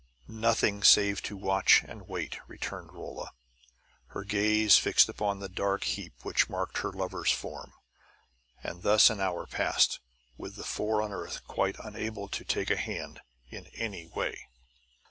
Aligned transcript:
"Nothing, 0.27 0.81
save 0.83 1.21
to 1.21 1.37
watch 1.37 1.83
and 1.87 2.07
wait," 2.07 2.39
returned 2.47 2.91
Rolla, 2.91 3.33
her 4.07 4.23
gaze 4.23 4.75
fixed 4.79 5.07
upon 5.07 5.37
the 5.39 5.47
dark 5.47 5.83
heap 5.83 6.13
which 6.23 6.49
marked 6.49 6.79
her 6.79 6.91
lover's 6.91 7.31
form. 7.31 7.73
And 8.63 8.81
thus 8.81 9.11
an 9.11 9.19
hour 9.21 9.45
passed, 9.45 9.99
with 10.39 10.55
the 10.55 10.63
four 10.63 11.03
on 11.03 11.11
the 11.11 11.17
earth 11.17 11.43
quite 11.45 11.75
unable 11.77 12.27
to 12.29 12.43
take 12.43 12.71
a 12.71 12.77
hand 12.77 13.21
in 13.51 13.67
any 13.75 14.07
way. 14.07 14.47